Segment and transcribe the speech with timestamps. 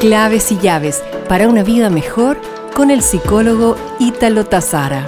[0.00, 2.40] Claves y llaves para una vida mejor
[2.74, 5.06] con el psicólogo Ítalo Tazara.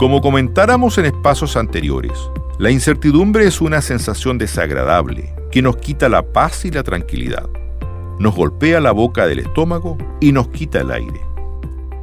[0.00, 2.18] Como comentáramos en espacios anteriores,
[2.58, 7.48] la incertidumbre es una sensación desagradable que nos quita la paz y la tranquilidad.
[8.18, 11.20] Nos golpea la boca del estómago y nos quita el aire.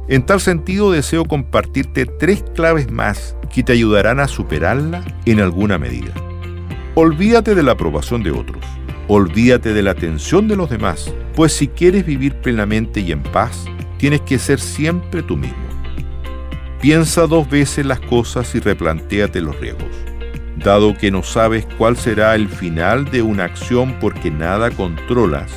[0.08, 5.76] En tal sentido deseo compartirte tres claves más que te ayudarán a superarla en alguna
[5.76, 6.14] medida.
[6.94, 8.64] Olvídate de la aprobación de otros.
[9.08, 13.66] Olvídate de la atención de los demás, pues si quieres vivir plenamente y en paz,
[13.98, 15.66] tienes que ser siempre tú mismo.
[16.80, 19.90] Piensa dos veces las cosas y replantéate los riesgos.
[20.56, 25.52] Dado que no sabes cuál será el final de una acción porque nada controlas,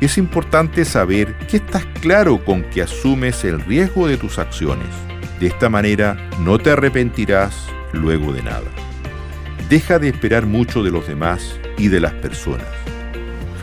[0.00, 4.88] es importante saber que estás claro con que asumes el riesgo de tus acciones.
[5.40, 8.70] De esta manera no te arrepentirás luego de nada.
[9.68, 12.66] Deja de esperar mucho de los demás y de las personas.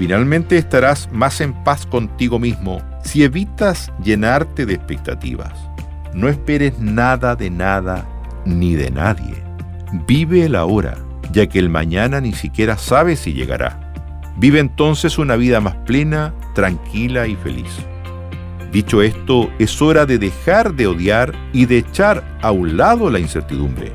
[0.02, 5.54] Finalmente estarás más en paz contigo mismo si evitas llenarte de expectativas.
[6.16, 8.10] No esperes nada de nada
[8.44, 9.36] ni de nadie.
[10.08, 10.98] Vive el ahora,
[11.32, 13.94] ya que el mañana ni siquiera sabe si llegará.
[14.38, 17.70] Vive entonces una vida más plena, tranquila y feliz.
[18.72, 23.20] Dicho esto, es hora de dejar de odiar y de echar a un lado la
[23.20, 23.92] incertidumbre.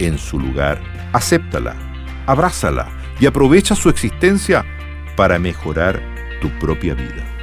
[0.00, 0.80] En su lugar,
[1.12, 1.76] acéptala,
[2.26, 2.88] abrázala
[3.20, 4.66] y aprovecha su existencia
[5.16, 6.00] para mejorar
[6.40, 7.33] tu propia vida.